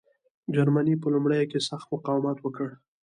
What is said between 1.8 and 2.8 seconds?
مقاومت وکړ.